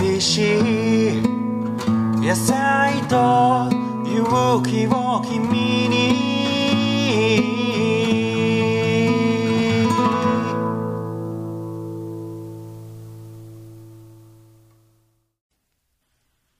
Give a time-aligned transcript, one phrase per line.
[0.00, 1.22] 美味しい
[2.20, 3.68] 野菜と
[4.06, 6.28] 勇気を君に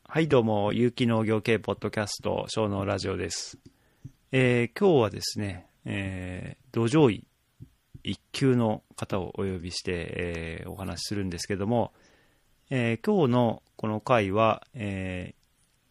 [0.09, 3.59] はい、どうも、有機農業系ポッドキャスト、小農ラジオです。
[4.33, 7.25] えー今日はですね、えー土壌医
[8.03, 11.93] 一級の方をお呼びして、えーお話しするんですけども、
[12.71, 15.35] えー今日のこの回は、え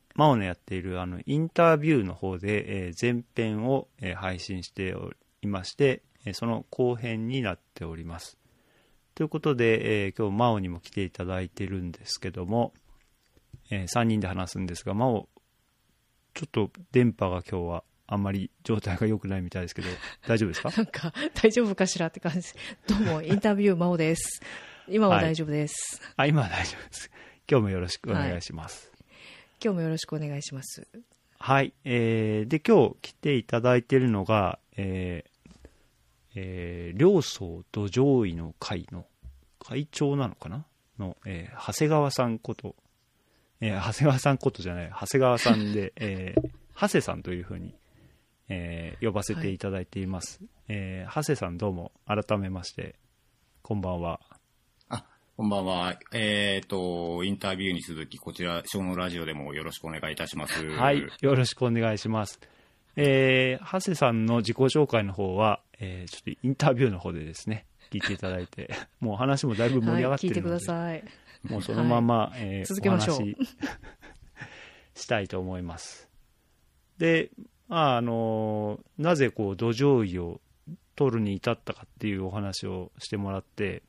[0.09, 8.37] ー、マオのやっているあのインタビューの方で、えー前編を、えー配信しておりまして、えーその後編になっております。
[9.15, 12.73] ということで、えー今日マオにも来ていただいてるんですけども、
[13.71, 15.27] え3人で話すんですが、まお、
[16.33, 19.87] ちょっと電波が今日はあんまり状態が良くないみたいですけど、
[20.27, 20.69] 大丈夫ですか？
[20.77, 22.49] なんか、大丈夫かしらって感じ。
[22.87, 24.41] どうも、インタビュー、真央です。
[24.89, 26.01] 今は大丈夫です。
[26.15, 27.11] あ、今は大丈夫です。
[27.49, 28.89] 今日もよろしくお願いします。
[29.61, 30.87] 今日もよろしくお願いします。
[31.39, 31.73] はい。
[31.83, 35.59] えー、で、今日来ていただいているのが、えー、
[36.35, 39.05] えー、両層土壌医の会の
[39.59, 40.65] 会長なのかな？
[40.97, 42.75] の、えー長谷川さんこと、
[43.59, 47.75] えー長谷川さんことじゃない、長谷川さんで、 えー、長谷さんというふうに、
[48.47, 50.39] えー呼ばせていただいています。
[50.69, 52.95] えー長谷さんどうも改めまして、
[53.63, 54.21] こんばんは。
[55.37, 55.99] あ、こんばんは。
[56.13, 60.67] えっ、と、インタビューに続き、こちら、小のラジオでもよろしくお願いいたします。
[60.71, 62.39] はい、よろしくお願いします。
[62.95, 71.03] えー、長谷さんの自己紹介の方は、えーちょっとインタビューの方でですね、聞いていただいて、 もう話もだいぶ盛り上がはい、聞いてくってるので、ださい。
[71.43, 73.57] もうそのまま、えー続けましょうお話し
[75.03, 76.09] したいと思います。
[76.97, 77.29] で、
[77.67, 80.41] まあ、あのなぜこう土壌医を
[80.95, 83.83] 取るに至ったかっていうお話をしてもらって、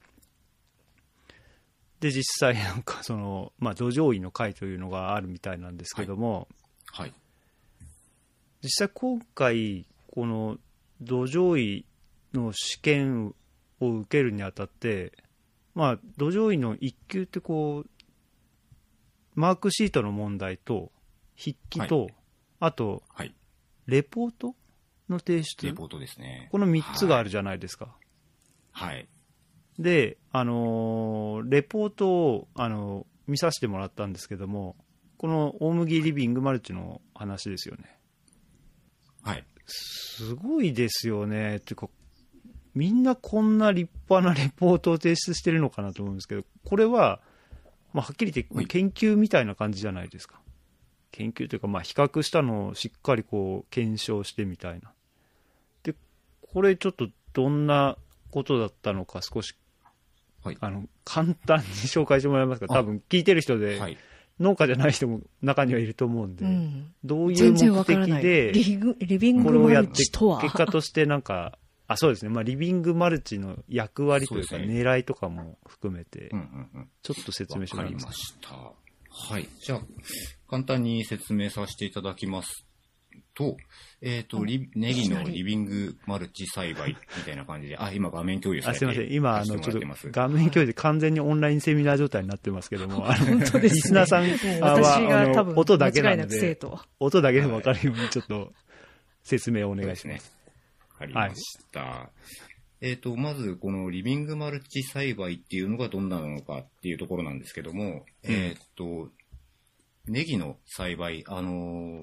[2.00, 6.48] で、実際なんかその、まあ、土壌医の会というのがあるみたいなんですけども、
[6.92, 7.12] はい。
[8.62, 10.58] 実際今回この
[11.00, 11.86] 土壌医
[12.34, 13.34] の試験
[13.80, 15.12] を受けるにあたって
[15.74, 17.90] まあ土壌医の1級ってこう
[19.34, 20.90] マークシートの問題と
[21.36, 22.08] 筆記と、
[22.58, 23.34] あとはい。
[23.86, 24.54] レポート
[25.08, 25.66] の提出？
[25.66, 26.48] レポートですね。
[26.52, 27.96] この3つがあるじゃないですか、
[28.72, 29.08] はい。
[29.78, 34.74] であのーレポートを、あのー見させてもらったんですけども
[35.18, 37.98] この大麦リビングマルチの話ですよね
[39.22, 39.44] はい。
[39.66, 41.56] すごいですよね。
[41.56, 41.88] っていうか、
[42.74, 47.20] みんなこんな立派なレポートを提出してるのかなと思うんですけど、これは、
[47.92, 50.40] まあ、はっきり言ってはい研究みたいな感じじゃないですか。
[51.10, 54.92] 研究というか、まあ、比較したのをしっかりこう、検証してみたいな。
[55.82, 55.94] で、
[56.52, 57.96] これちょっとどんな
[58.30, 59.54] ことだったのか少し、
[60.48, 60.58] はい。
[60.60, 62.66] あの、簡単に紹介してもらえますか？
[62.68, 63.96] 多分聞いてる人で、はい。
[64.40, 66.92] 農家じゃない人も中にはいると思うんで、うん。
[67.04, 67.84] どういう目。
[67.84, 70.40] 的で、リグリビングマルこれをやって、チとは。
[70.40, 71.58] 結果としてなんか、
[71.88, 72.30] あ、そうですね。
[72.30, 76.30] まあ、リビングマルチの役割というか、狙いとかも含めて。
[77.02, 78.54] ちょっと説明してもらえますか？
[78.56, 78.74] わかり
[79.14, 79.34] ました。
[79.34, 79.48] はい。
[79.60, 79.80] じゃあ、
[80.48, 82.66] 簡単に説明させていただきます
[83.38, 83.56] と、
[84.00, 89.12] えっ、と、リネギのリビングマルチ栽培みたいな感じで、あ、今画面共有さあ、れてすいません。
[89.12, 94.28] 今、あの、ちょっと画面共有で完全にオンラインセミナー状態になってますけども、あの、本当ですねリスナーさん
[94.60, 96.80] は、私あの、が多分、音だけなので、徒。
[96.98, 98.52] 音だけでもわかるようにちょっと
[99.22, 100.36] 説明をお願いします。
[100.94, 102.10] わかりました。
[102.80, 109.10] えっ、と、まず、このリビングマルチ栽培っていうのがどんなのかっていうところなんですけども、うんえっ、と、
[110.06, 111.50] ネギの栽培、あの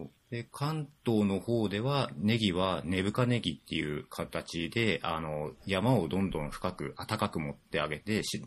[0.06, 8.44] ーで関東の方では、ネギは根深ネギっていう形で、あの、山をどんどん深く、暖かく持ってあげて、し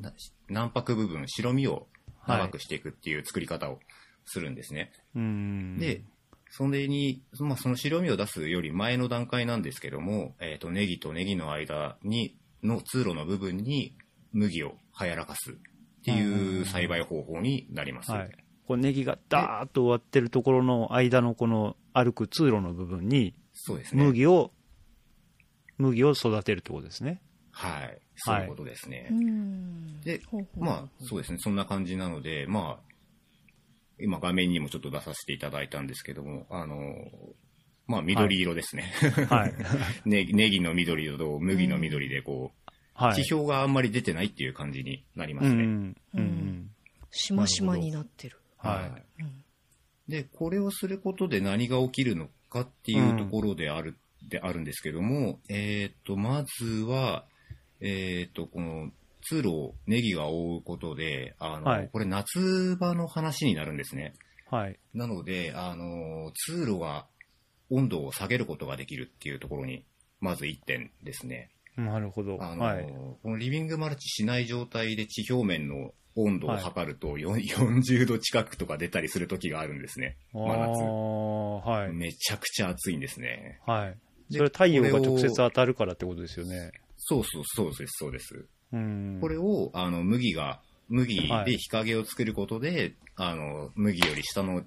[0.50, 1.86] 軟白部分、白身を
[2.26, 3.78] 長くしていくっていう作り方を
[4.26, 4.92] するんですね。
[5.14, 5.78] うーん。
[5.78, 6.02] で、
[6.50, 13.96] それに、まあ、その白身を出すより前の段階なんですけども、えっ、と、ネギとネギの間に、の通路の部分に
[14.32, 15.54] 麦をはやらかすっ
[16.04, 18.10] ていう栽培方法になります。
[18.10, 18.30] はい。
[18.68, 24.04] こうネギがダーッと終わってるところの間のこの歩く通路の部分に、そうですね。
[24.04, 24.52] 麦を、
[25.78, 27.22] 麦を育てるってことですね。
[27.50, 27.98] はい。
[28.16, 29.08] そういうことですね。
[29.10, 30.00] うん。
[30.02, 31.38] でほうほうまあ、そうですね。
[31.40, 32.92] そんな感じなので、まあ、
[33.98, 36.76] 今画面にもちょっと出させていただいたんですけども、あの、
[37.86, 38.92] まあ、緑色ですね。
[39.30, 39.54] はい。
[40.04, 43.24] ネ ギネギの緑と麦の緑で、こう、はい。
[43.24, 45.54] 地表があんまり出てないっていう感じになりますね。
[45.54, 45.56] ん。
[45.56, 46.70] うんうん。
[47.10, 48.38] しましまになってる。
[48.58, 49.22] はい。
[49.22, 49.44] うん
[50.08, 53.94] で、これをすることで何が起きるのかっていうところである、
[54.26, 57.24] であるんですけども、えっ、と、まずは、
[57.80, 58.90] えっ、と、この
[59.22, 64.14] 通路をネギが覆うことで、あの、はいこれ夏場の話になるんですね。
[64.50, 64.78] はい。
[64.94, 67.06] なので、あの、通路が
[67.70, 69.84] 温度を下げることができるっていうところに、
[70.20, 71.50] まず1点ですね。
[71.78, 72.38] なるほど。
[72.40, 72.84] あの、はい。
[73.22, 80.16] このリビングマルチしない状態で地表面の温度を測ると、よん40度近くとか出たりする時があるんですね。
[80.34, 80.82] あ真夏。
[80.82, 81.92] あ、はい。
[81.92, 83.60] めちゃくちゃ暑いんですね。
[83.64, 83.98] はい。
[84.30, 86.72] でそれ太陽が直接当たるからってことですよね。
[86.96, 88.46] そうそう、そうです、そうです。
[88.72, 89.18] うん。
[89.20, 94.64] これを、あの、麦が、麦はいで日陰を作ることで、あの、麦より下の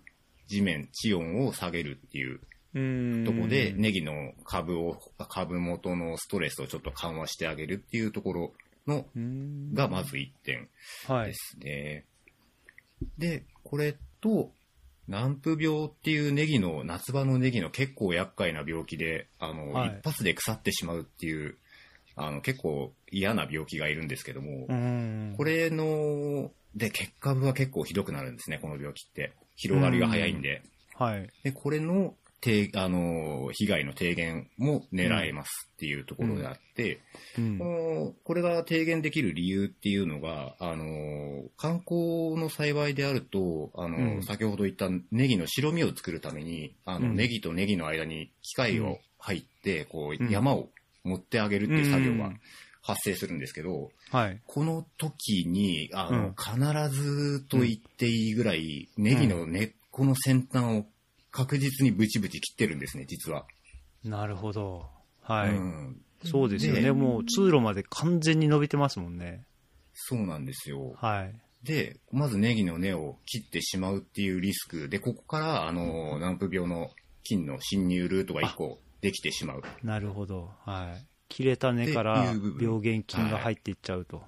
[0.47, 2.39] 地面、地温を下げるっていううん。
[2.73, 4.97] とこで、ネギの株を、
[5.29, 8.53] 株元のストレスをちょっと緩和してあげるっていうところ
[8.88, 10.69] の、うんがまず1点
[11.07, 11.33] はいで。
[11.35, 12.06] すね。
[13.18, 14.51] で、これと、
[15.07, 21.57] 南部病っていうネギの、夏場のネギの結構厄介な病気で、あの、はい一発で腐ってしまうっていう、
[22.15, 25.33] あの、結構嫌な病気がいるんですけども、うん。
[25.35, 29.33] これの、で、結果部は結構ひどくなるんですね、この病気って。
[29.56, 30.62] 広がりが早いんで。
[30.95, 31.29] はい。
[31.44, 36.99] で、これの、低あの、被害の低減も狙えますっていうところであって、
[37.38, 37.57] うん。
[37.59, 44.23] この、これが低減できる理由っていうのが、あの、観光の栽培であると、あの、うん。
[44.23, 47.15] 先ほど言ったネギの白身を作るために、あの、うん。
[47.15, 50.69] ネギとネギの間に機械を入って、こう山を
[51.03, 52.41] 持ってあげるっていう作業がうん。
[52.83, 54.41] 発生するんですけど、はい。
[54.47, 56.35] この時に、あの、うん。
[56.35, 60.85] 必ずと言っていいぐらい、ネギの根っこの先端を
[61.31, 63.45] 確実にブチブチ切ってるんですね、実は。
[64.03, 64.89] なるほど。
[65.21, 65.49] はい。
[65.51, 66.01] うん。
[66.23, 66.81] そうですよね。
[66.81, 69.45] でもう通路まで完全に伸びてますもんね。
[69.93, 70.93] そうなんですよ。
[70.97, 71.33] はい。
[71.63, 74.89] で、まずネギの根を切ってしまうっていうリスク。
[74.89, 76.89] で、ここから、あの、南部病の
[77.23, 79.61] 菌の侵入ルートが一個できてしまう。
[79.83, 80.51] なるほど。
[80.65, 81.05] はい。
[81.29, 84.23] 切れた根から病原菌が入っていっちゃうと。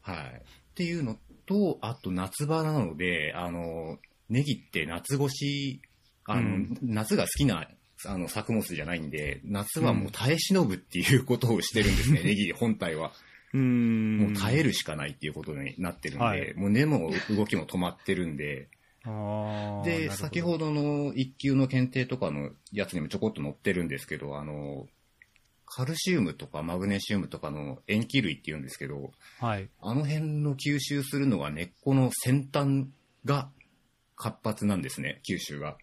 [0.00, 0.16] はい。
[0.16, 3.98] っていうのと、あと夏場なので、あの、
[4.28, 5.82] ネギって夏越し、
[6.26, 7.68] あの、うん夏が好きな、
[8.06, 13.12] あの、作物じゃないんで、夏はもう耐え忍ぶっていうことをしてるんですね、 ネギ本体は。
[13.52, 14.18] うーん。
[14.18, 18.68] もう耐えるしかないっていうことになってるんで、はいもう根も動きも止まってるんで、
[19.84, 24.88] で、先ほどの一級の検定とかのやつにもちょこっと載ってるんですけど、あの、
[25.66, 29.68] カルシウムとかマグネシウムとかの塩基類って言うんですけど、はい。
[29.80, 32.86] あの辺の吸収するのが根っこの先端
[33.24, 33.50] が
[34.16, 35.76] 活発なんですね、吸収が。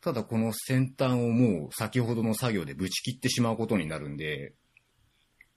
[0.00, 4.54] ただこの先端をもう先ほどの作業でぶち切ってしまうことになるんで、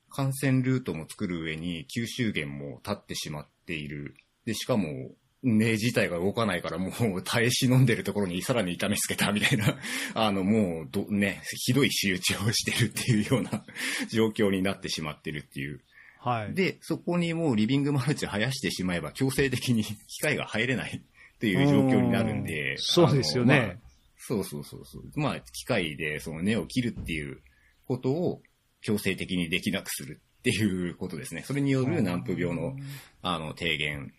[0.10, 4.16] 感染ルートも作る上に吸収源も立ってしまっている。
[4.46, 5.12] で、しかも、
[5.44, 9.76] 根自体が動かないからもう耐え忍んでるところにさらに痛めつけたみたいな、
[10.14, 13.66] あのもうど、ね、ひどい仕打ちをしてるっていうような
[14.10, 15.82] 状況になってしまってるっていう。
[16.20, 16.54] はい。
[16.54, 22.78] で、そこにもうリビングマルチ生やしてしまえば強制的に機械が入れないっていう状況になるんでう。
[22.78, 23.80] そうですよね
[24.24, 25.04] そうそうそうそう。
[25.16, 27.40] まあ、機械でその根を切るっていう
[27.88, 28.42] ことを
[28.82, 31.44] 強制的にできなくするっていうことですね。
[31.46, 32.76] それによる南部病の、
[33.24, 34.14] あの、低減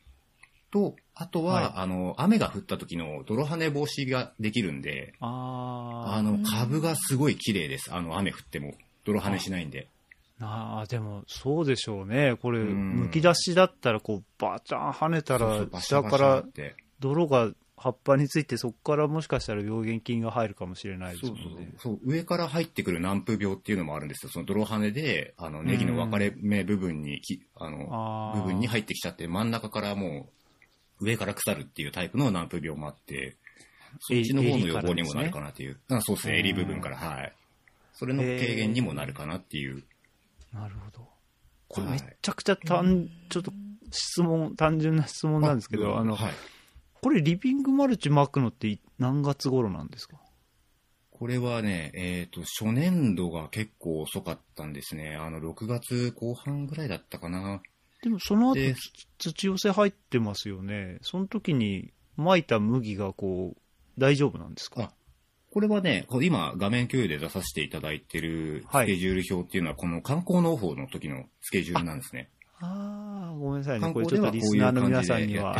[0.72, 7.94] と、あとは、はいあの、雨が降った時の泥跳ね防止ができるんで、ああの、株がすごい綺麗です。
[7.94, 8.74] あの、雨降っても。
[9.04, 9.88] 泥跳ねしないんで。
[10.40, 12.36] ああ、でも、そうでしょうね。
[12.40, 16.74] これ、うんむき出しだったら、こう、バチャン跳ねたら下からて。
[17.00, 17.50] 泥が
[17.82, 21.50] 葉っぱについて、そこからもしかしたら病原菌が入るかもしれないですそうそう。
[21.50, 21.72] もんね。
[21.78, 21.98] そう。
[22.04, 23.78] 上から入ってくる南風病っていう。
[23.78, 24.32] のもあるんですよ。
[24.32, 27.20] その泥跳ねで、あの、ネギの分かれ目部分に、
[27.56, 30.28] あの、部分に入ってきちゃって、真ん中からも
[31.00, 31.90] う、上から腐るっていう。
[31.90, 33.36] タイプの南風病もあって、
[34.00, 35.80] そっちの方の予防にもなるかなっていう。
[35.90, 36.16] あそう。
[36.16, 37.32] ですね、襟部分から、はい。
[37.92, 39.82] それの軽減にもなるかなっていう。
[40.52, 41.08] なるほど。
[41.68, 43.52] これめちゃくちゃ単、ちょっと
[43.90, 46.32] 質問、単純な質問なんですけど、あの、はい。
[47.02, 50.18] これリビングマルチ巻くのってい何月頃なんですか？
[51.10, 55.16] これはね、えっ、と、初年度が結構遅かったんですね。
[55.16, 57.60] あの、6月後半ぐらいだったかな。
[58.02, 58.74] でもその後
[59.18, 60.98] 土寄せ入ってますよね。
[61.02, 63.60] その時に巻いた麦がこう、
[63.98, 64.82] 大丈夫なんですか？
[64.84, 64.92] あ
[65.52, 72.30] これはね、今画面共有で出させていただいてるはいスケジュール表っていうのは、この観光農法の時のスケジュールなんですね。
[72.64, 73.80] ああ、ごめんなさいね。
[73.80, 75.56] 観これちょっとリスナーの皆さんには。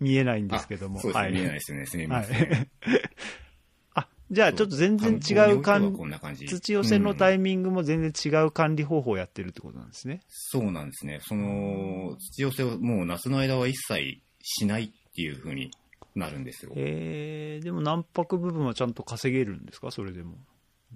[0.00, 0.98] 見えないんですけども。
[0.98, 1.86] あそうですね、はい見えないですよね。
[1.86, 2.42] すみはません。
[2.42, 2.46] い。
[3.94, 10.20] あ、じゃあちょっと全然違う管こんな感じ土寄せのタうんイミングも全然違う管理方法をやってるってことなんですね。
[10.28, 11.18] そうなんですね。
[11.22, 15.70] その、土寄せをもう夏の間は一切しないっていう風に
[16.14, 16.72] なるんですよ。
[16.76, 19.90] えー、でも軟白部分はちゃんと稼げるんですか？
[19.90, 20.36] それでも。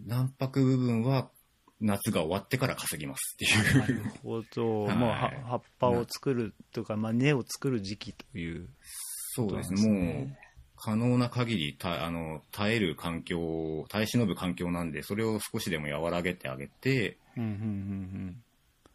[0.06, 1.30] 卵白部分は、
[1.80, 4.12] 夏が終わってから稼ぎますってなるいう。
[4.22, 4.84] ほど。
[4.84, 8.68] はいまあ、は葉っぱを作るとか、まあ、根を作る時期という。
[9.34, 10.06] そうですそうなんね。
[10.06, 10.36] ですねもう、
[10.76, 18.42] 可能な限りたあの耐える環境、耐え忍ぶ環境なんで、それを少しでも和らげてあげて、うん、うん、うん、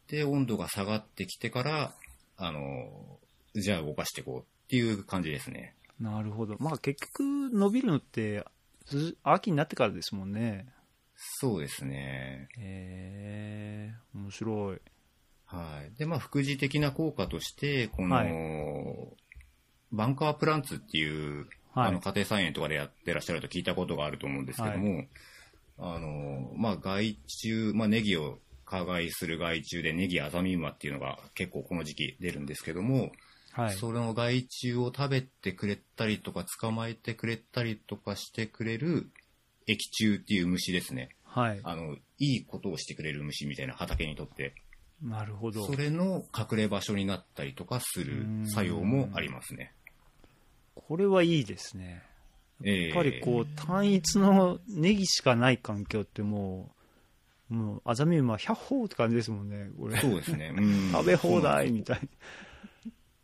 [0.07, 1.93] で、温度が下がってきてから、
[2.37, 3.19] あの、
[3.55, 5.75] じゃあ動かしていこうっていう感じですね。
[5.99, 6.05] うん。
[6.07, 6.55] なるほど。
[6.59, 8.45] まあ、結局、伸びるのって、
[8.85, 10.67] ず秋になってからですもんね。
[11.23, 12.49] そうですね。
[12.57, 14.81] へえー、面白い。
[15.45, 15.97] はい。
[15.97, 19.21] で、まあ、副次的な効果として、この、はい
[19.93, 25.03] バンカープランツっていう、はいあの、家庭菜園とかでやってらっしゃると聞いたことがあると思うんですけども、
[25.77, 33.11] あの、まあ、害虫、まあ、ネギを加害する害虫でネギアザミウマっていうのが結構この時期出るんですけども、
[33.51, 33.75] はい。
[33.75, 39.09] その害虫を食べてくれたりとか捕まえてくれたりとかしてくれる
[39.67, 41.09] 益虫っていう虫ですね。
[41.23, 41.59] はい。
[41.63, 44.53] あの、いいことをしてくれる虫みたいな畑にとって。
[45.01, 45.65] なるほど。
[45.65, 49.73] それの隠れ場所になったりとかする作用もありますね。
[50.75, 52.03] これはいいですね。
[52.61, 56.71] ややっぱりこう、単一のネギしかない環境っても
[57.49, 59.99] う、もう、アザミウマ100歩って感じですもんね、これ。
[59.99, 60.53] そうですね。
[60.55, 62.07] うん 食べ放題みたいな。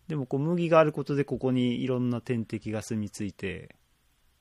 [0.08, 3.76] でもこう麦があることでここにいろんな天敵が住み着いて、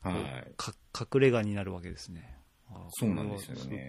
[0.02, 0.52] はい。
[0.56, 2.36] か隠れ家になるわけですね。
[2.70, 3.88] あそうなんですよね。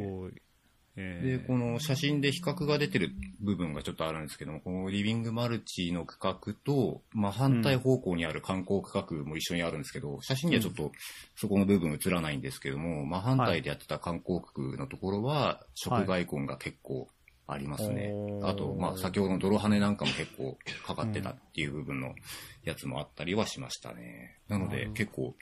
[1.00, 10.92] えで、ーこの写真で比較が出てる部分がちょっとあるんですけども、このリビングマルチの区画と、まあ、反対方向にある観光区画も一緒にあるんですけど、写真にはちょっと
[11.36, 17.08] そこの部分映らないんですけども、まあ、反対でやってた観光区のところは、食外根が結構
[17.46, 18.10] ありますね。
[18.12, 22.16] おーあと、まあ、先ほどの泥跳ねなんかも結構かかってたっていう部分の
[22.64, 24.40] やつもあったりはしましたね。
[24.50, 25.36] なので結構、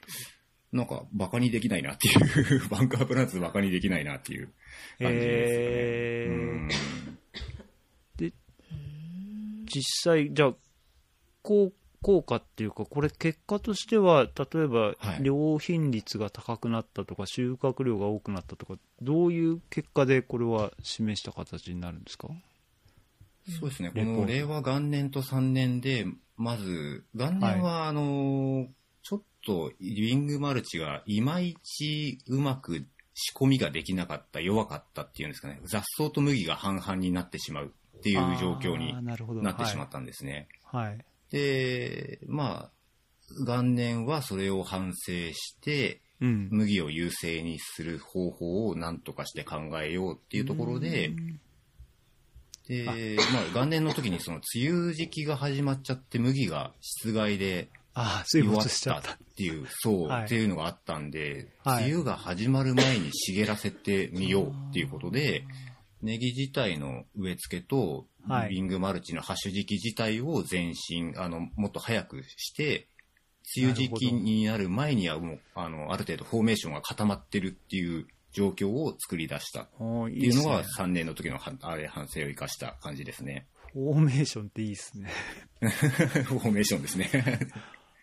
[0.76, 4.52] なんかバカにできないなっていう、 バンカープランツバカにできないなっていう
[5.00, 5.88] 感じですよね。
[6.26, 6.68] うん。
[9.66, 10.54] 実際、じゃあ、
[11.42, 15.24] こう、効果っていうか、これ結果としては、例えばは、い。
[15.24, 22.28] 良品率が高くなったとか、収穫量が多くなったとか、どういう結果でこれは示した形になるんですか？
[23.48, 23.90] そうですね。
[23.90, 26.06] この令和元年と3年で、
[26.36, 28.68] まず、元年は、あの、
[29.46, 32.84] とリビングマルチがいまいちうまく
[33.14, 35.60] 仕込みができなかった、弱かったっていうんですかね。
[35.64, 38.94] 雑草と麦が半々になってしまうっていう状況に
[39.42, 40.48] なってしまったんですね。
[40.64, 40.98] はい。
[41.30, 42.70] で、まあ、
[43.44, 46.48] 元年はそれを反省して、うん。
[46.50, 51.12] 麦を優勢にする方法を何とかして考えようっていうところで、
[52.68, 52.96] で、まあ、
[53.54, 59.16] 元年の時にその梅雨時期が始まっちゃって麦が室外でああ、水没しちゃったたっ。
[59.36, 65.44] ていう、そう、はいっていうのがあったんで、はい梅雨が始まる前に茂らせてみようっていうことで、
[66.02, 72.88] ネギ自体の植え付けと、はいリビングマルチのハッシュ時期自体を前進、あの、もっと早くして、
[73.56, 83.46] 梅雨時期になる前にはもう、あの、ある程度フォーメーションが固まってるっていう状況を作り出したっていうのがいいっすね3年の時のはあれ反省を生かした感じですね。
[83.72, 85.10] フォーメーションっていいですね。
[85.60, 87.10] フォーメーションですね。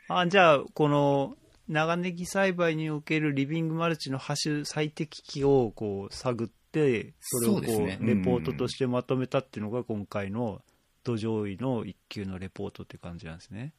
[0.07, 10.61] あ、じゃあ、この、長ネギ栽培におけるリビングマルチのハッシュ最適期をこう探って、それをこうレポートとしてまとめたっていうのが今回の
[11.05, 13.73] 土壌医の一級のレポートって感じなんですね。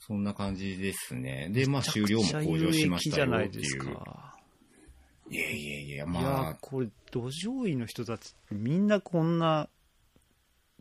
[0.00, 1.48] そんな感じですね。
[1.52, 3.78] で、まあ、収量も向上しましたよっていう。
[3.78, 4.36] か。
[5.30, 9.68] いやいやいや、まあ、これ土壌医の人たちみんなこんな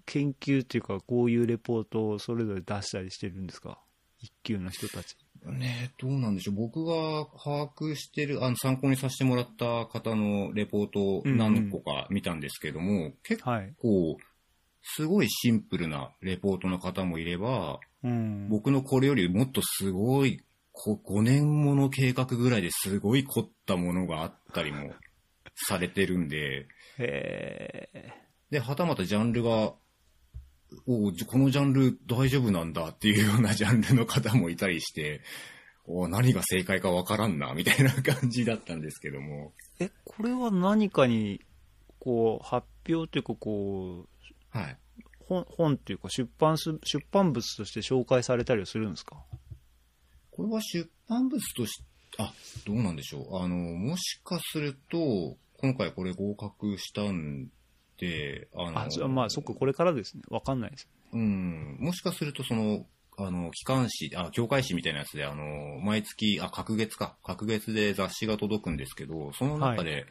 [0.08, 3.80] 研究っていうかこういうレポートをそれぞれ出したりしてるんですか？
[4.22, 5.18] 一級の人たち。
[5.44, 6.56] ね、どうなんでしょう。
[6.56, 13.74] 僕が把握してる、あの、参考にさせてもらった方のレポートを何個か見たんですけども、結はい。
[13.78, 14.18] 構、
[14.84, 18.50] すごいシンプルなレポートの方もいれば、うん。
[18.50, 20.42] 僕のこれよりもっとすごい、
[20.74, 24.94] こ5年もの計画ぐらいですごい凝ったものがあったりも
[25.68, 28.14] されてるんで、へえ。
[28.52, 29.74] で、はたまたジャンルが、
[30.88, 35.22] おこのジャンル大丈夫なんだっていうようなジャンルの方もいたりして、
[35.86, 39.54] お何が正解かわからんな、みたいな感じだったんですけども。
[39.80, 41.42] え、これは何かに、
[42.00, 44.06] こう、発表というか、こ
[44.54, 44.78] う、はい。
[45.28, 49.18] 本、本っていうか、出版す、出版物として紹介されたりはするんですか？
[50.30, 51.84] これは出版物とし、
[52.18, 52.34] あ、
[52.66, 53.38] どうなんでしょう。
[53.38, 57.52] あの、もしかすると、今回これ合格したんで、
[58.56, 60.24] あの、あ、じゃあまあ、そっか、これからですね。
[60.30, 60.88] わかんないです。
[61.14, 62.86] うん、もしかするとその、
[63.18, 70.06] あの、機関誌、あ、教会誌みたいなやつで、あの、毎月、あ、隔月か、隔月で雑誌が届くんですけど、その中で、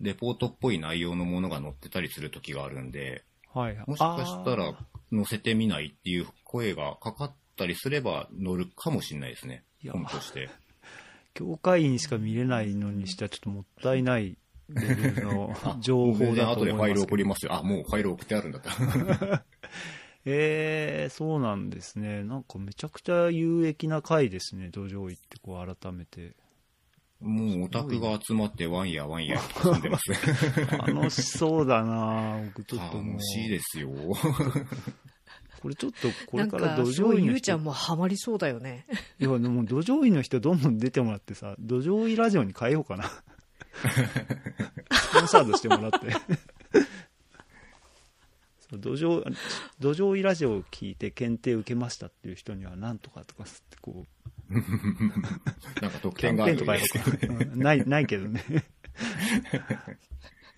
[0.00, 3.76] レポートっぽい内容のものが載ってたりする時があるんで、はい。
[3.86, 4.74] もしかしたらあ
[5.10, 10.46] 載せてみないっていう声がかかったりすれば載るかもしれないですね本として。
[10.46, 10.50] ー、
[11.34, 14.36] 教会員しか見れないのにしてはちょっともったいない
[14.68, 17.02] の 情報だと後でファイル。
[17.02, 17.54] 送りますよ。
[17.54, 19.44] あ、もうファイル送ってあるんだった。
[20.28, 22.24] えー、そうなんですね。
[22.24, 26.34] なんかめちゃくちゃ有益な回ですね、土壌行ってこう改めて。
[27.20, 30.12] もうオタクが集まってワンやワンやと遊んでます。
[30.86, 33.88] 楽しそうだな僕ちょっともう楽、しいですよ。
[35.62, 38.86] これちょっとこれから土壌医の人、ゆうちゃんもハマりそうだよね。
[39.18, 43.10] いや、でも土壌医の人どんどん出てもらってさ、土壌医ラジオに変えようかな。
[44.92, 45.98] スポンサードしてもらって。
[48.68, 49.22] そう土壌、
[49.78, 54.04] 土壌医ラジオを聞いて検定受けましたっていう人にはなんとかとかつってこ
[54.50, 54.52] う、
[55.80, 56.72] なんか特キャン典があるとか
[57.54, 58.42] ない、ないけどね。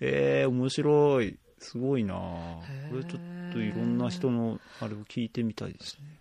[0.01, 1.37] えー、面白い。
[1.61, 2.63] すごいなこ
[2.95, 3.21] れちょっ
[3.51, 6.17] といろんな人のあれを聞いてみたいですね。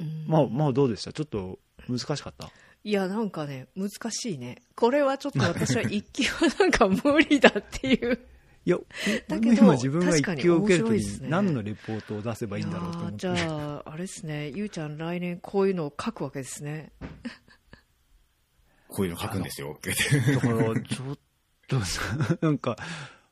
[0.00, 1.12] うんまあ、まあどうでした？
[1.12, 1.58] ちょっと
[1.88, 2.50] 難しかった？
[2.84, 4.62] いや、なんかね、難しいね。
[4.74, 8.18] これはちょっと私は一級はなんか無理だっていう。
[8.64, 8.78] いや、
[9.28, 13.16] だけど今自分が一級を受けるとき確かに面白いですねに何のレポートを出せばいいんだろうと思って。
[13.16, 16.92] じゃあ、あれですね、ゆうちゃん来年こういうのを書くわけですね。
[18.88, 19.78] こういうの書くんですよ。
[19.82, 21.18] だから、ちょっ
[21.66, 22.76] とさ、なんか、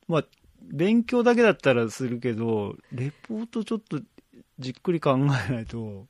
[0.08, 0.24] まあ、
[0.62, 4.00] 勉強だけだったらするけど、レポートちょっと
[4.58, 6.06] じっくり考えないと、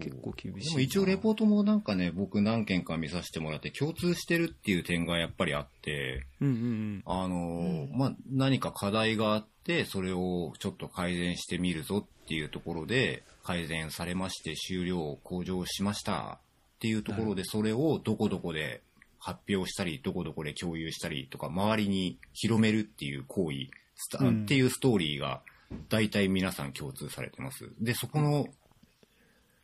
[0.00, 0.64] 結構厳しいな。
[0.64, 7.02] でも一応レポートもなんかね、僕何件か見させてもらって共通してるっていう点がやっぱりあって、うんうんうん。
[7.06, 16.38] あのーうんまあ、何か課題があって、それをちょっと改善してみるぞっていうところで、改善されまして終了、向上しました
[16.76, 18.80] っていうところで、それをどこどこで
[19.18, 23.68] 発表したり、どこどこで共有したりとか、周りに広めるっていう行為、
[24.20, 25.40] うんっていうストーリーが、
[25.88, 27.70] 大体皆さん共通されてます。
[27.80, 28.48] で、そこの、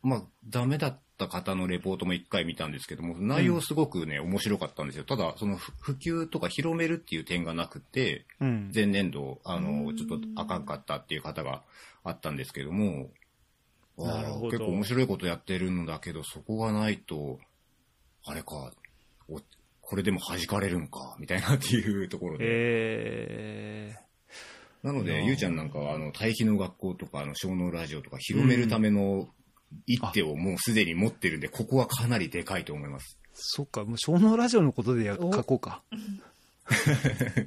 [0.03, 5.03] まあ、ダメだった方のレポートも一回見たんですけども、内容すごくね、面白かったんですよ。
[5.03, 8.71] ただ、そのふ普及とか広めるっていう点がなくて、うん。
[8.73, 11.63] 前年度、あの、ちょっとあかんかったっていう方が
[12.03, 13.11] あったんですけども、
[13.99, 17.39] あーなるほど結構面白いことやってるんだけど、そこがないと、
[18.25, 18.71] あれか、
[19.29, 19.39] お
[19.81, 22.45] これでも弾かれるんか、みたいなっていうところで。
[22.47, 23.95] え
[24.83, 29.29] なので、ゆうちゃんなんかは、あの、大気の学校とか、あの、小脳ラジオとか広めるための
[29.85, 33.17] 一手をもうすでに持ってるんで、ここはかなりでかいと思います。
[33.23, 35.83] ー、そっか、もう小脳ラジオのことでやお書こうか。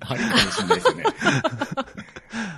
[0.00, 1.04] あるかもしれないですよね。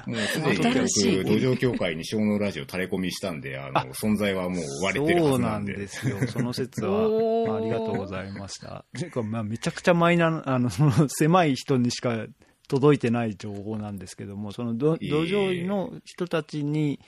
[0.07, 5.75] もうすでに僕、土壌協会に小脳ラジオ垂れ込みしたんで、あの、存在はもう割れてるはそうなずなんんで。
[5.75, 6.27] ですよ。
[6.29, 7.09] その説は、
[7.49, 8.85] まあありがとうございました。
[8.97, 12.27] ていうか、まあ、めちゃくちゃマイナーな、あの、そ の狭い人にしか
[12.69, 17.01] 届いてない情報なんですけども、その土壌医の人たちに、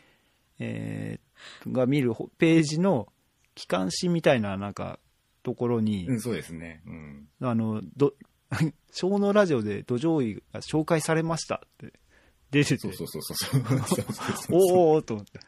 [0.58, 1.27] えー
[1.66, 3.08] が見るほページの
[3.54, 4.98] 機関誌みたいな、なんか、
[5.42, 6.82] ところに、うん、そうですね。
[6.86, 7.28] うん。
[7.40, 8.14] あの、ど、
[8.92, 11.92] 小脳ラジオで土壌医が紹介されましたって
[12.50, 13.62] 出てて、そうそうそうそう。
[14.52, 15.40] おーおーと思って。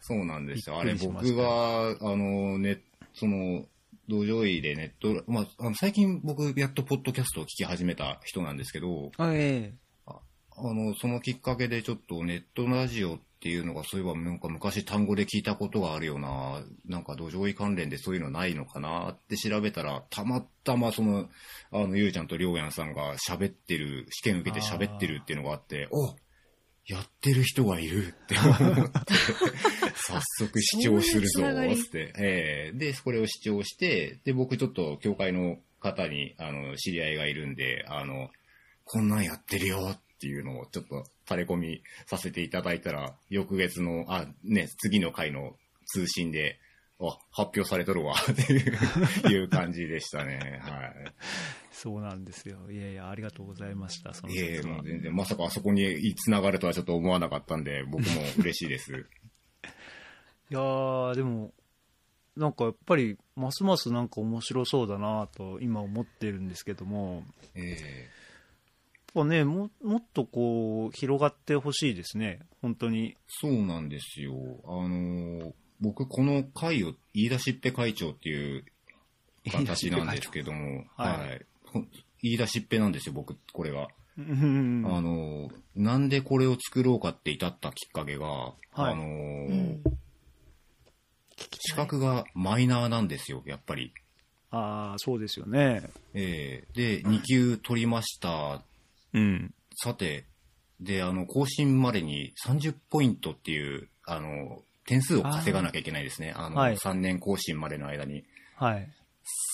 [0.00, 0.78] そうなんですよ。
[0.78, 2.80] あれ、僕が、あの、ね、
[3.14, 3.66] その、
[4.08, 9.74] 土壌医でネット、まあ、あの最近僕、やっとポッドキャストを聞き始めた人なんですけど、あえ
[10.06, 21.28] あの、そのきっかけでちょっとネットラジオっていうのが、そういえばなんか昔単語で聞いたことがあるよな、なんか土壌医関連でそういうのないのかなって調べたら、たまたまその、
[21.70, 26.16] あの、ゆうちゃんとりょうやんさんが喋ってる、試験受けて喋ってるっていうのがあって、お
[26.88, 28.38] やってる人がいるって。
[28.38, 29.14] 思って、
[29.96, 32.12] 早速視聴するぞ、って。
[32.16, 32.78] ええ。
[32.78, 38.30] で、これを視聴して、で、僕ちょっと教会の方に、あの、知り合いがいるんで、あの、
[38.84, 46.58] こんなんやってるよっていうのをちょっと垂れ込みさせていただいたら、翌月の、あ、ね、次の回の通信で、
[46.98, 50.60] あ、発表されとるわ っていう感じでしたね。
[50.62, 50.92] は
[51.70, 52.70] そうなんですよ。
[52.70, 54.14] いやいや、ありがとうございました。
[54.14, 54.36] そのい。
[54.36, 58.92] いえいえ、説はもう全然、まさかあそこに繋がるとはちょっと思わなかったんで、僕も嬉しいです。
[60.50, 61.52] いやー、でも、
[62.34, 67.24] なんかやっぱり、ますますなんか面白そうだなと今思ってるんですけども、
[67.54, 68.25] ええやっ
[69.16, 72.40] ぱね、ももっとこう、広がってほしいですね。
[72.60, 73.16] 本当に。
[73.28, 74.34] そうなんですよ。
[74.64, 78.64] あのー僕この会を、言い出しっぺ会長っていう
[79.50, 81.46] 形なんですけども、は いはい。
[82.22, 83.88] 言い出しっぺなんですよ、僕、これが。
[84.16, 89.82] うんあの、なんでこれを作ろうかって至ったきっかけが、はいあの、うん。
[91.60, 93.92] 資格がマイナーなんですよ、やっぱり。
[94.50, 95.90] ああ、そうですよね。
[96.14, 98.62] ええで、2級取りました。
[99.14, 99.54] うん。
[99.74, 100.26] さて、
[100.80, 106.32] で、あの、更新までに30ポイントっていう、あの、点数を稼がなきゃいけないですね。
[106.36, 108.24] あの、はい3年更新までの間に。
[108.56, 108.88] はい。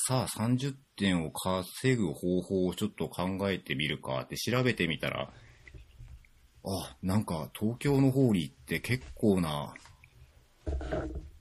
[0.07, 5.31] さあ、30点を稼ぐ方法をちょっと考えてみるかって調べてみたら、
[6.65, 9.75] あ、なんか東京の方に行って結構な、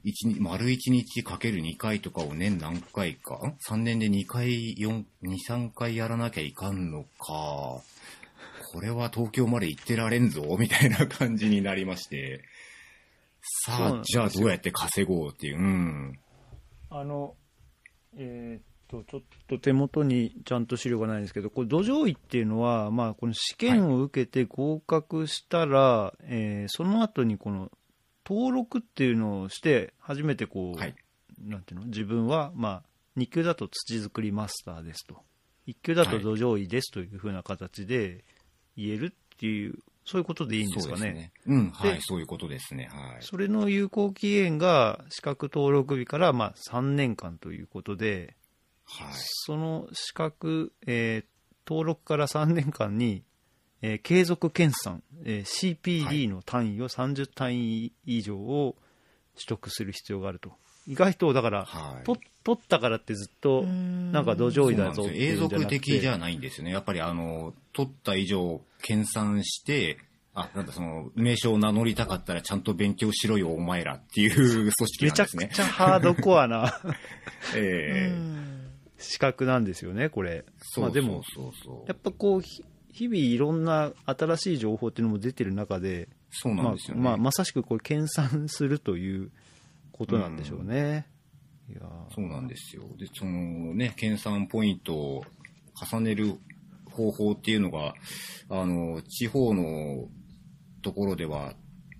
[0.03, 7.81] 一日、丸1日かける2回とかを年何回か、ん ?3 年で2回、4、2、3回やらなきゃいかんのか。
[8.71, 12.41] これは東京まで行ってられんぞ、みたいな感じになりまして。
[13.65, 16.19] さあじゃあどうやって稼ごうっていう、うん。
[16.89, 17.35] あの、
[18.15, 27.71] えーっと、ちょっと手元にちゃんと資料がないんですけど、これ、土壌医っていうのは、まあ、この試験を受けて合格したら、えーその後にこの、
[28.25, 30.95] 登録っていうのをして、初めてこう、はい。
[31.39, 35.23] なんていうの、自分は、まあ、2級だと土作りマスターですと、
[35.67, 38.23] 1級だと土壌医ですというふうな形で
[38.85, 40.99] 言えるっていう、そういうことでいいんですかね。
[40.99, 41.31] そうですね。
[41.47, 42.89] うん、はいで、そういうことですね。
[42.91, 43.17] はい。
[43.21, 48.35] それの有効期限が資格登録日からまあ3年間ということで、
[48.85, 49.07] はい。
[49.13, 51.25] その資格、えー
[51.67, 53.23] 登録から3年間に、
[53.81, 58.75] えー継続研鑽、えーはい CPD の単位を30単位以上を
[59.35, 60.53] 取得する必要があると。
[60.87, 62.03] 意外と、だから、はい。
[62.03, 62.30] と取っ
[62.67, 66.71] たからってずっと、んなんか土壌医だぞ永うんじゃなくて続的じゃないんですよね。
[66.71, 69.97] やっぱりあの、取った以上、研鑽して、
[70.33, 75.65] あ、なんだその、名称を名乗りたかったらちゃんと勉強しろよ、お前らっていう組織めちゃくなんですね。
[75.65, 76.79] ちゃハードコアな
[77.55, 78.61] ええ
[78.97, 80.45] 資格なんですよね、これ。
[80.61, 87.03] そうまあでも、そうそうやっぱこう、ひ日々いろんな新しい情報っていうのも出てる中で、そうなんですよね。
[87.03, 89.31] まあ、まあ、まさしくこれ、研鑽するという
[89.91, 91.07] ことなんでしょうね。
[91.71, 92.83] いやーそうなんですよ。
[92.97, 95.23] で、そのね、研鑽ポイントを
[95.89, 96.35] 重ねる
[96.91, 97.93] 方法っていうのが、
[98.49, 100.09] あの、地方の
[100.81, 101.53] ところでは、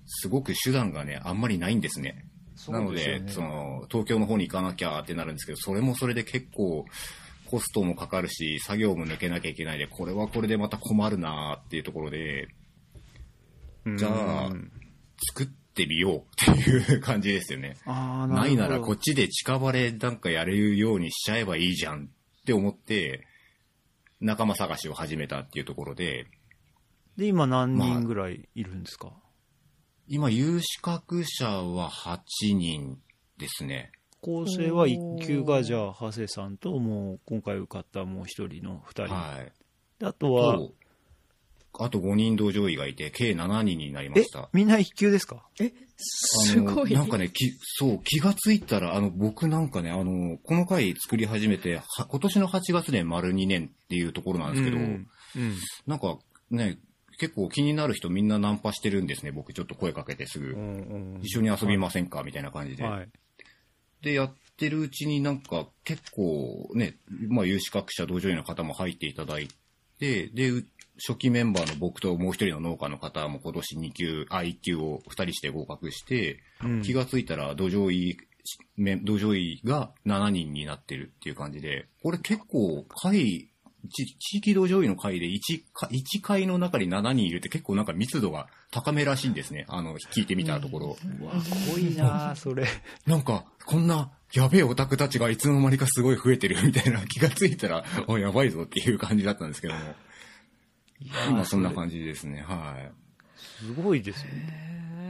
[0.05, 2.25] すごく手段がね、あんまりないんですね。
[2.67, 6.85] なので、その、東京の方に行かなきゃってなるんですけど、それもそれで結構、
[7.45, 12.47] コストもかかるし、作業も抜けなきゃいけないで、これはこれでまた困るなっていうところで、
[13.97, 14.71] じゃあうん
[15.33, 17.77] 作ってみようっていう感じですよね。
[17.85, 23.25] あーないならこっちで近場でなんかやれるようにしちゃえばいいじゃんって思って、
[24.19, 26.27] 仲間探しを始めたっていうところで、
[27.17, 29.13] で、今何人ぐらいいるんですか、
[30.07, 32.19] 今有資格者は8
[32.53, 32.99] 人
[33.37, 33.91] ですね。
[34.21, 39.13] 構成は1級がじゃあ、長谷さんと、もう今回受かったもう一人の2人。
[39.13, 39.51] はい。
[39.99, 40.73] であとは、と、
[41.79, 45.47] あと5人同乗員がいて、計7人になりまえした。、みんな1級ですか？
[45.59, 46.91] え、あすごい。
[46.91, 55.07] のなんかね、き、そう、気がついたら、あの、僕なんかね、あの、この回作り始めて、は今年の8月で丸2年っていうところなんですけど、うんうん
[55.87, 56.17] なんか
[56.49, 56.77] ね、
[57.19, 59.31] 結構気になる人みんなナンパしてるんですね。
[59.31, 60.47] 僕ちょっと声かけてすぐ。
[60.47, 62.83] うんうん一緒に遊びませんかみたいな感じで。
[62.83, 63.09] はい。
[64.01, 66.97] で、やってるうちになんか結構ね、
[67.29, 69.47] まあ有資格者、同乗員の方も入っていただい
[69.99, 70.65] て、で、う
[71.07, 78.17] 初期メンバーの僕ともう一人の農家の方も今年2級、あ、1級を2人して合格して、うん気がついたら土壌医、
[78.75, 83.49] め土壌医が7人になってるっていう感じで、これ結構会、
[83.89, 85.39] ち地域土壌医の会で 1,
[85.73, 89.65] か1会の中に7人いるって結構なんか密度が高めらしいんですね。
[89.69, 90.97] あの、聞いてみたところ。
[91.19, 91.33] うわ、
[91.73, 92.67] 濃いなそれ。
[93.07, 99.79] なんか、こんな、やべえオタクたちがいつの間にかすごい増えてるみたいな気がついたら、おやばいぞっていう感じだったんですけども。
[101.29, 102.41] 今そんな感じですね。
[102.41, 102.91] はい。
[103.37, 104.45] すごいですよね。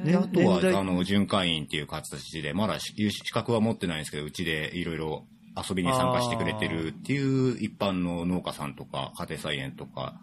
[0.04, 5.26] で、あとは、あの、巡回員っていう形で、まだ有資格は持ってないんですけど、うちでいろいろ
[5.56, 10.16] 遊びに参加してくれてるっていう一般の農家さんとか、家庭菜園とか、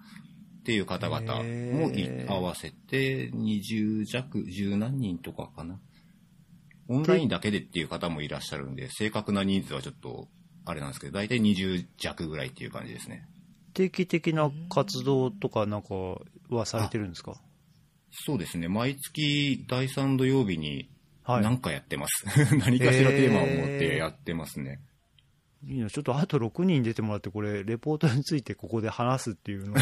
[0.60, 1.90] っていう方々も
[2.28, 5.78] 合わせて20弱、10何人とかかな。
[6.88, 10.28] オンラインだけでっていう方もいらっしゃるんで、正確な人数はちょっと、
[10.64, 13.27] あれなんですけど、大体20弱ぐらいっていう感じですね。
[13.78, 15.94] 定期的な活動とかなんか
[16.50, 17.34] はされてるんですか？
[18.10, 18.68] そうですね。
[18.68, 20.90] 毎月第3土曜日に
[21.22, 21.42] はい。
[21.42, 22.24] なんかやってます。
[22.56, 24.80] 何かしらテーマを持ってやってますね。
[25.64, 29.76] いいな、ちょっとあと6人出てもらって、これ、レポートについてここで話すっていうのを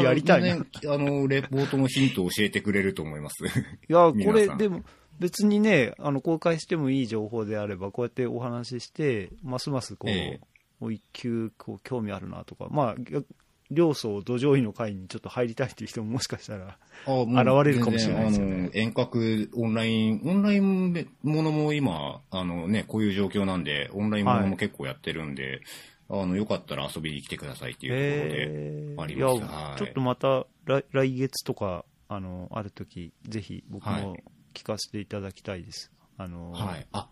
[0.00, 3.44] あ やりたいなねあの、レポートのヒントを教えてくれると思います。
[3.46, 3.48] い
[3.88, 4.84] や、これでも
[5.18, 10.49] 別にね、あの、公開してもいい情報であれば、こうやってお話しして、ますますこう、ええ
[10.80, 13.26] もう一級、こう、興味あるなとか、まあ、逆
[13.70, 25.60] 両層土壌医の会にちょっと入りたいっていう人ももしかしたら、現れるかもしれないですよね遠隔、オンライン、オンラインものも今、あのね、こういう状況なんで、オンラインものも結構やってるんで、
[26.08, 28.46] あの、よかったら遊びに来てくださいっていうところで。
[28.48, 35.92] えーいありますや、はいちょっとまた来来月とか、あの、ある時ぜひ僕もはい聞かせていただきたいです。
[36.18, 36.86] あの、はい。
[36.92, 37.08] あ、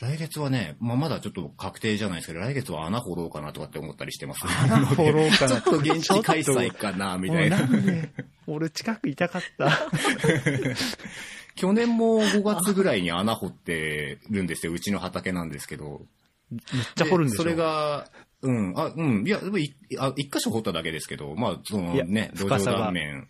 [0.00, 4.44] 来月はね、まあ、まだちょっと確定じゃないですけど、来月は穴掘ろうかなとかって思ったりしてます。
[4.44, 7.58] 穴掘ろうかなちょっと現地開催かな、みたいな。
[8.46, 9.88] 俺近くいたかった。
[11.54, 14.72] 去年も5月ぐらいに穴掘ってるんですよ。
[14.72, 16.02] うちの畑なんですけど。
[16.50, 16.60] めっ
[16.96, 18.10] ちゃ掘るんでしょそれが、
[18.42, 23.28] うん、あ、うん、いや、でもいあ一箇所掘っただけですけど、まあ、そのね、土壌断面、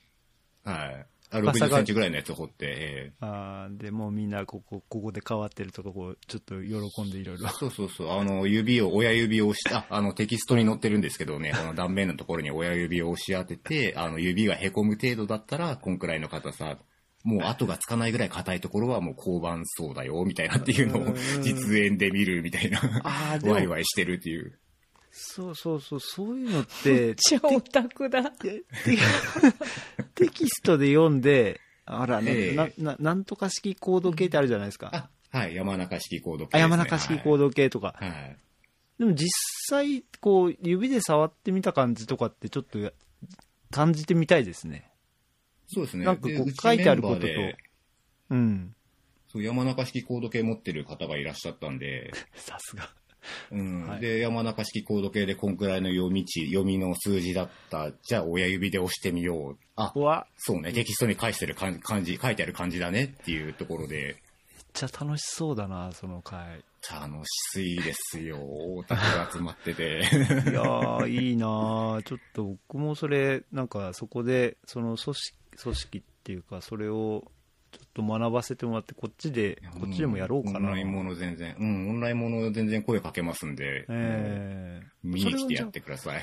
[0.65, 1.07] はい。
[1.35, 7.47] あ深さが60センチぐらいのやつを掘って、えあーでもうみんなここ、ここで変わってるとか、こう、ちょっと喜んでいろいろ。
[7.47, 7.51] え。
[7.51, 16.79] そうそうそう、あの、指を、親指を押し、あ、あの、テキストに載ってるんですけどね、この断面のところに親指を押し当てて、あの、指が凹む程度だったら、こんくらいの硬さ、
[17.25, 22.81] もう跡がつかないぐらい硬いところはもう交番そうだよ、みたいなっていうのを実演で見るみたいな、
[23.43, 24.59] ワイワイしてるっていう。
[25.17, 28.31] そうそうそう、そういうのって、 めっちゃオタクだ。
[28.33, 28.65] テ
[30.15, 34.91] テキストで読んで、あら、ええな、な、なんとか式コード系ってあるじゃないですか。
[35.31, 37.95] あ、はい、山中式コード系あ、ですね、山中式コード系とか。
[37.97, 38.11] はい。
[38.11, 38.39] はい。
[38.99, 39.29] でも実
[39.69, 42.93] 際、こう、指で触ってみた感じとかってちょっとや
[43.71, 44.91] 感じてみたいですね。
[45.69, 46.05] そうですね。
[46.05, 47.29] なんかこう書いてあることと
[48.31, 48.75] うん。
[49.29, 52.89] そう、山中式コード系持ってる方がいらっしゃったんで、 さすが。
[53.51, 57.91] うんはいで、山中式コード系でこんくらいの読み値、読みの数字だった。
[58.03, 59.57] じゃあ親指で押してみよう。
[59.77, 64.17] あ、うわ、そうね、テキストに書いてる感漢字、書いてある感じだねっていうところで、めっ
[64.73, 66.63] ちゃ楽しそうだな、その回。
[66.91, 67.23] 楽
[67.55, 68.39] しいですよ。
[68.39, 70.01] オタクが集まってて。
[70.51, 77.31] いやー、いいなーちょっと僕もそれ、なんかそこで、その組織、組織っていうか、それを
[77.75, 80.59] ちょっと学ばせてもらって、こっちで、こっちでもやろうかな。
[80.59, 86.23] オンラインもの全然、うん、オンラインもの全然声かけますんで、ええ見に来てやってください。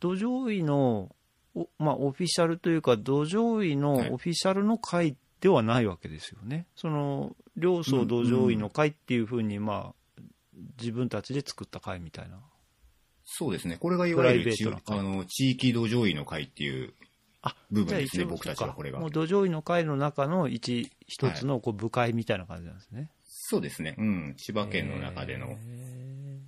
[0.00, 1.14] 土壌医の、
[1.54, 6.66] おまあ、オフィシャルというか、土壌医のはいオフィシャルの会ではないわけですよね。
[6.76, 10.22] その、両層土壌医の会っていうふうに、まあ、
[10.78, 12.40] 自分たちで作った会みたいな。
[13.24, 13.76] そうですね。
[13.78, 14.52] これがいわゆる
[14.86, 17.09] あの地域土壌医の会っていうあ、
[17.70, 19.06] 部分ですね、僕たちはこれがも。
[19.06, 23.10] う土壌医の会の中の一、一つのこう部会みたいな感じなんですね。
[23.24, 23.94] そうですね。
[23.98, 24.34] うん。
[24.36, 25.46] 千葉県の中での。
[25.48, 26.40] へ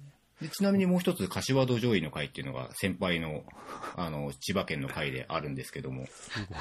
[0.43, 3.45] でちなみにもう一つ、柏土壌医の会っていうのが先輩の、
[3.97, 6.59] あの、千葉県の会であるんですけども、ーすごい。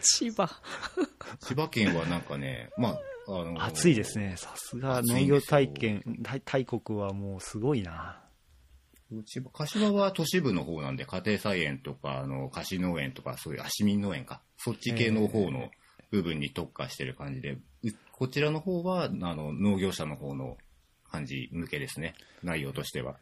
[0.00, 0.48] 千葉。
[1.40, 4.34] 千葉県はなんかね、まあ、あの、暑いですね。
[4.36, 8.18] さすが農業体験、大大国はもうすごいな。
[9.24, 14.42] 千葉、柏は都市部の方なんで、家庭菜園とか、あの、菓子農園とか、そういう、あ、市民農園か。
[14.58, 15.70] そっち系の方の
[16.10, 17.60] 部分に特化してる感じで、う
[18.12, 20.58] こちらの方は、あの、農業者の方の
[21.10, 22.14] 感じ向けですね。
[22.42, 23.16] 内容としては。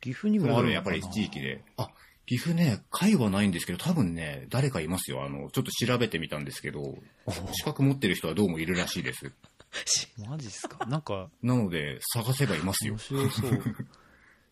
[0.00, 1.62] 岐阜にもあるやっぱり地域で。
[1.76, 1.90] あ、
[2.26, 5.24] 岐阜ね、会はないんですけど、多分ね、誰かいますよ。
[5.24, 6.96] あの、ちょっと調べてみたんですけど、
[7.52, 9.32] 資格持ってる人はどうもいるらしいです。
[10.26, 10.86] マジっすか？
[10.86, 12.98] なんか、なので、探せばいますよ面。
[12.98, 13.62] 白そう。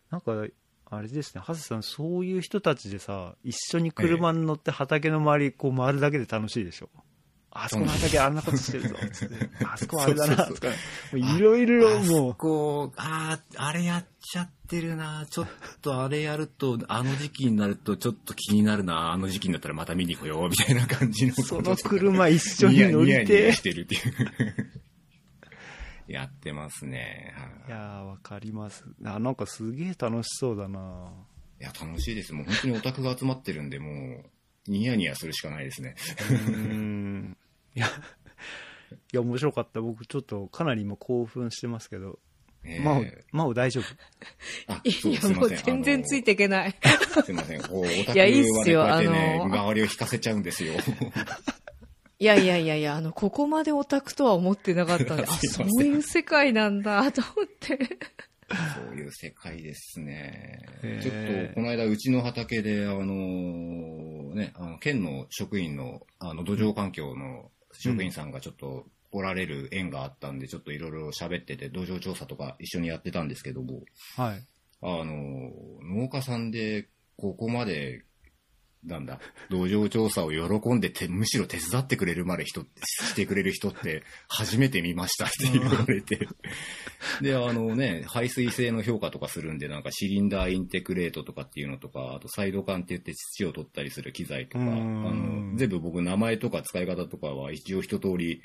[0.09, 0.45] なんか、
[0.91, 6.89] あれですね、ハセさん、そういう人たちでさ、一緒に車に乗って畑の周り、こう回るだけで楽しいでしょ？
[7.51, 9.49] あそこの畑あんなことしてるぞ、つって。
[9.65, 10.67] あそこはあれだな、とか。
[11.13, 15.25] いろいろもう、こう、ああ、あれやっちゃってるな。
[15.29, 15.47] ちょっ
[15.81, 19.11] とあれやると、あの時期になるとちょっと気になるな。
[19.11, 21.59] あの時期になったらまた見に来よう、みたいな感じのそ。
[21.59, 23.61] の車一緒に乗りニヤニヤニてヤし。
[23.61, 24.01] てるっていう。
[26.11, 27.33] やってますね。
[27.37, 28.83] はいいやー、わかります。
[29.05, 31.11] あ、なんかすげえ楽しそうだな
[31.59, 32.33] いや、楽しいです。
[32.33, 34.25] もう本当にオタクが集まってるんで、もう、
[34.71, 35.95] ニヤニヤするしかないですね。
[36.29, 37.37] うーん。
[37.75, 37.87] いや、
[38.91, 39.81] いや、面白かった。
[39.81, 42.19] 僕、ちょっとかなり今興奮してますけど。
[42.63, 43.79] えーまお、まお大丈
[44.67, 44.73] 夫？
[44.73, 46.75] あ、いそうや、もう全然ついていけない。
[47.23, 47.61] すいません。
[47.61, 50.73] こう、 オタクはね、いやいいっすよあの周りを引かせちゃうんですよ。
[52.19, 57.77] いやいやいやいや、あの、ここまでオタクとは思ってなかったんで、 あ、そういう世界なんだ、と思って。
[58.75, 60.59] そういう世界ですね
[61.03, 73.83] ちょっと、この間、うちの畑で、あのね、あの、県の職員の、あの、土壌環境の職員さんがちょっと来られる縁があったんで、ちょっといろいろ喋ってて、土壌調査とか一緒にやってたんですけども、
[74.17, 74.43] はい。
[74.81, 75.51] あの、
[75.83, 78.03] 農家さんで、ここまで、
[78.83, 86.27] なんだ、土壌調査を喜んでて、むしろ手伝ってくれるまで人、してくれる人って初めて見ましたって言われて。
[87.21, 98.41] で、あのね、排水性の評価とかするんで、なんかシリンダーインテグレートとかっていうのとか、あとサイド管って言って土を取ったりする機材とか、あうんの、全部僕名前とか使い方とかは一応一通り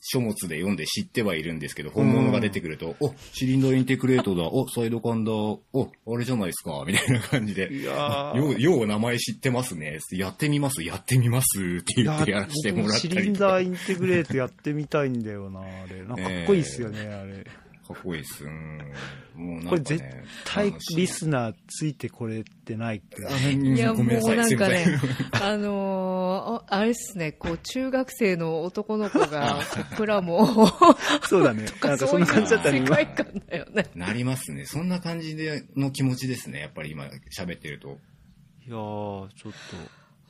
[0.00, 5.60] 書物で読んで知ってはいるんですけど、本物が出てくると、お、シリンダーインテグレートだ、お、サイド管だ、お、
[6.06, 7.72] あれじゃないですか、 みたいな感じで。
[7.72, 9.98] いやー よう、よう名前知ってますね。
[10.12, 13.34] やってみます、やってみますって言ってやらせてもらったシリン。
[13.34, 16.02] ダーインテグレートやってみたいんだよな、あれ。
[16.04, 17.46] なんかかっこいいっすよね、 あれ。
[17.94, 18.44] かっこいいっす。
[18.44, 18.78] うん。
[19.34, 20.04] もうなんか、ね、これ絶
[20.44, 23.20] 対リスナーついてこれってないって。
[23.52, 25.00] いや、もうなんかね
[25.32, 29.58] あのーああれっすね、こう、中学生の男の子が、
[29.96, 30.46] プラモ
[31.28, 31.64] そうだね。
[31.82, 32.96] なんかそんな感じだったね、今。
[32.96, 33.90] 世界観だよね。
[33.94, 34.66] なりますね。
[34.66, 36.60] そんな感じでの気持ちですね。
[36.60, 37.98] やっぱり今喋ってると。
[38.66, 39.58] いやー、ちょっと、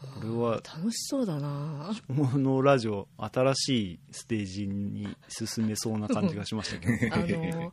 [0.01, 7.15] これは、楽しそうだなこのラジオ、新しいステージに進めそうな感じがしましたけど。
[7.15, 7.73] あの、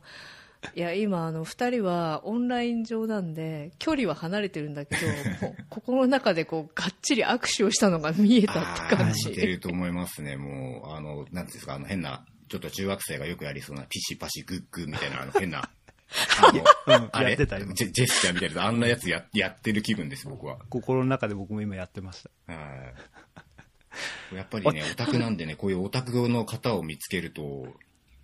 [0.74, 5.00] いや、今、あの、二人はオンライン上なんで、距離は離れてるんだけど、
[5.40, 8.60] こ うここの中でこう、がっちり握手をしたのが見えたって
[8.94, 9.60] あ感あ、似てるじ。
[9.60, 10.36] と思いますね。
[10.36, 15.70] もう、あの、なんていうんですか、あの変な、ちょっと中学生がよくやりそうなピシパシグッグみたいな、あの変な、
[17.12, 17.30] あれ？
[17.30, 20.58] やってた今ジェジェスチャーみたいな、あんなやつややってる気分です、僕は。
[20.70, 22.52] 心の中で僕も今やってました。
[22.52, 22.58] は
[24.32, 24.36] い。
[24.36, 27.66] やっぱりね、オタクなんでね、こういうオタクの方を見つけると、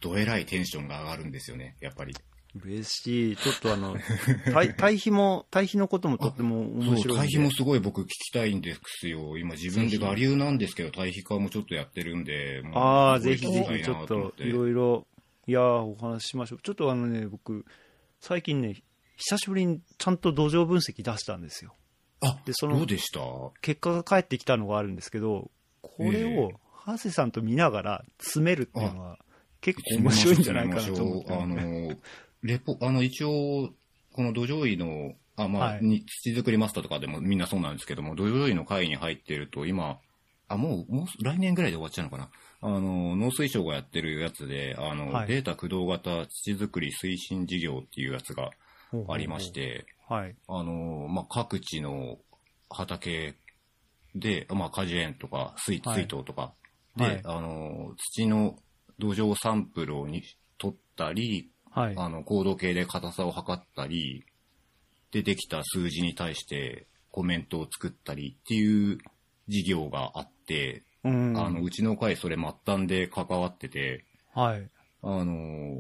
[0.01, 2.15] どえらいテンションが上がるんですよね、やっぱり。
[2.63, 3.37] 嬉しい。
[3.37, 3.97] ちょっとあの、
[4.53, 7.19] 対対比も、対比のこともとっても面白い。
[7.19, 9.39] 対比もすごい僕聞きたいんですよ。
[9.39, 12.63] 今自分で我流なんですけど、対比化もちょっとやってるんで。
[12.73, 15.07] ああ、ぜひぜひ、ちょっといろいろ、
[15.47, 16.59] いやー、お話ししましょう。
[16.63, 17.65] ちょっとあのね、僕、
[18.21, 18.83] 最近ね、
[19.17, 21.75] 久しぶりにちゃんと土壌分析出したんですよ。
[22.21, 23.21] あ、でそのどうでした？
[23.61, 25.51] 結果が返ってきたのがあるんですけど、
[25.83, 29.19] これえを、ハセさんと見ながら詰めるっていうのは、
[29.61, 31.35] 結構面白いんじゃないかなと思って。
[31.35, 31.95] あの、
[32.43, 33.71] レポ、あの、一応、
[34.13, 39.99] この土壌医の、あ、まあ、はいに土作りマスターとかでもみんなそうなんですけども、土壌医の会に入ってると、今、
[40.49, 42.31] あ、もう、もう、来年ぐらいで終わっちゃうのかな？
[42.67, 48.51] あの、農水省がやってるやつで、あの、はいデータ駆動型土作り推進事業っていうやつが
[49.09, 49.53] ありまし。
[49.53, 50.35] て、はい。
[50.49, 52.19] あの、まあ、各地の
[52.71, 53.35] 畑
[54.15, 56.55] で、まあ、果樹園とか水、はい水筒とか
[56.97, 58.57] で、はいあの、土の
[58.99, 60.23] 土壌サンプルをに
[60.57, 61.95] 取ったり、はい。
[61.99, 64.25] あの、高度計で硬さを測ったり、
[65.11, 68.99] でできた数字に対してコメントを作ったりっていう
[69.49, 71.37] 事業があって、うん。
[71.37, 74.69] あの、うちの会それ末端で関わってて、はい。
[75.03, 75.79] あの、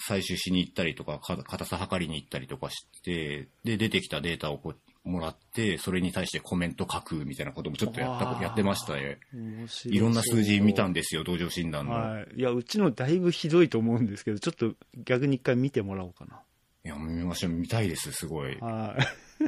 [0.00, 9.18] 採取しに行ったりとか、か硬さ測りに行ったりとかして、で、出てきたデータをこうもらって、それに対してコメント書くみたいなこともちょっとやったやってましたね。
[9.86, 11.92] いろんな数字見たんでですよ、同情診断の。
[11.92, 12.28] はい。
[12.36, 16.40] いや、うちのだいぶひどいと思うんですけど、ちょっと逆に一回見てもらおうかな。
[16.84, 18.56] いや、見ましょう、見たいです、すごい。
[18.60, 19.44] はい。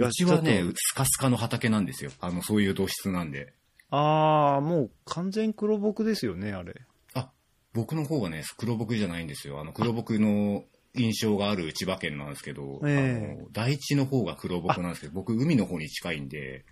[0.00, 2.12] うちはねスカスカの畑なんですよ。
[2.20, 3.52] あの、そういう土質なんで。
[3.90, 6.74] とああ、もう完全黒木ですよね、あれ。
[7.14, 7.30] あ、
[7.72, 9.60] 僕の方がね、黒木じゃないんですよ。
[9.60, 16.64] あの、黒木の印象がある千葉県なんですけど、ええあの、大地の方が黒木なんですけど、僕、海の方に近いんで、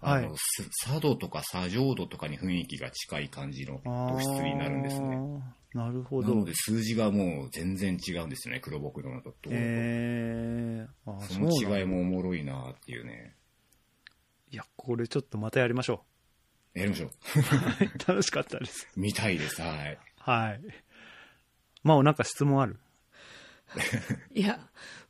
[0.00, 5.18] あの、はいす佐渡とか佐浄土とかに雰囲気が近い感じの土質になるんですね。
[5.74, 6.52] なるほどなので。
[6.54, 9.32] 数字がもう全然違うんですよね、黒木のと。
[9.50, 13.36] えー、その違いもおもろいなっていうね。
[14.50, 16.04] いや、これちょっとまたやりましょ
[16.74, 17.10] やりましょう。
[17.10, 18.08] う。
[18.08, 18.88] 楽しかったです。
[18.96, 19.98] 見たいです、はい。
[20.18, 20.60] はい。
[21.82, 22.78] まあ、なんか質問ある？
[24.34, 24.58] いや、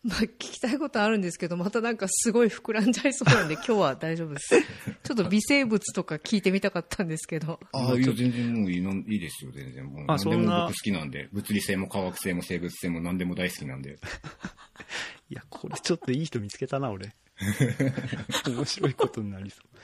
[0.03, 4.61] まあ、聞きたいことあるんですけど、またなんかすごい膨らんじゃいそうなんで、 今日は大丈夫です。
[5.03, 7.61] ちょっと微生物とか聞いてみたかったんですけど。
[7.73, 9.85] ああ、いや、全然もういいのいいですよ、全然。
[9.85, 11.29] もうあ何でもそんな僕好きなんで。
[11.33, 13.99] 物理性も化学性も生物性も何でも大好きなんで。
[15.31, 17.15] いや、これちょっといい人見つけたな、俺。
[18.47, 19.79] 面白いことになりそう。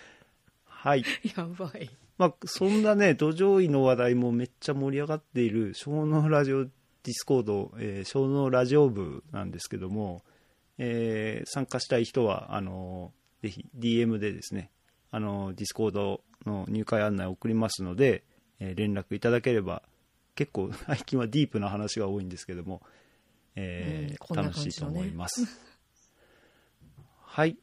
[0.80, 1.04] はい。
[1.36, 1.90] やばい。
[2.18, 10.22] まあ、そんなね、土壌医の話題もめっちゃ盛り上がっている、小脳ラジオディスコード、えー小農ラジオ部なんですけども、
[10.78, 14.70] えー参加したい人は、あのーぜひ DM でですね、
[15.10, 18.22] あのーディスコードの入会案内を送りますので、
[18.60, 19.82] えー連絡いただければ、
[20.36, 22.82] 結構最近はディープな話が多いんですけども、
[23.56, 25.44] えーうんこんな楽しいと思います。
[27.24, 27.56] はい。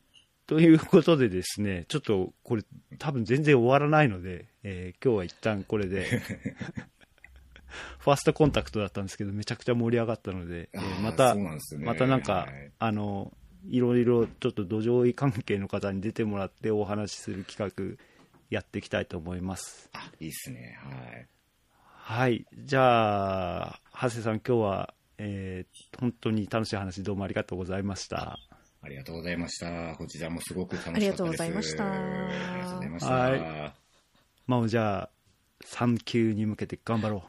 [0.47, 2.63] ということでですね、ちょっとこれ
[2.99, 6.05] 多分全然終わらないので、えー今日は一旦これで、
[7.99, 13.35] ファーストコンタクトだったんですけど、めちゃくちゃ盛り上がったので、えーまた、ねまたなんか、はいあの、
[13.67, 18.03] いろいろちょっと土壌医関係の方に出てもらってお話しする企画
[18.51, 19.89] やっていきたいと思います。
[19.93, 20.77] あ、いいっすね。
[20.83, 21.27] はい。
[21.87, 22.45] はい。
[22.55, 28.37] じゃあ、長谷さん今日は、えー本当に楽しい話どうもありがとうございました。
[28.85, 29.95] ありがとうございました。
[29.95, 31.07] こちらもすごく楽しかったです。
[31.07, 33.13] ありがとうございましたありがとうございました。
[33.13, 33.73] は
[34.45, 35.09] まあじゃあ、
[35.65, 37.23] 3級に向けて頑張ろ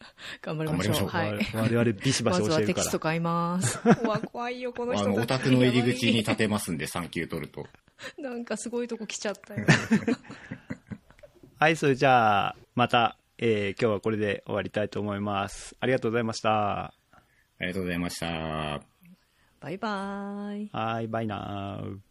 [0.40, 1.04] 頑張りましょう。
[1.04, 1.08] う。
[1.08, 1.46] はい。
[1.52, 3.00] 我々ビシバまずシ教えるからはテキスト。
[3.00, 3.78] 買います。
[3.84, 7.66] うわ、怖いよ、このあの、人たちお宅の入り口に立てますんで、3級取ると。
[8.16, 9.66] なんかすごいとこ来ちゃったよ。
[11.60, 15.76] はい、それじゃあ、また、えー今日はこれで終わりたいと思います。
[15.80, 16.84] ありがとうございました。
[16.84, 16.94] あ
[17.60, 18.99] りがとうございました。
[19.60, 20.68] バイバイ。
[20.72, 22.09] はい、バイナー。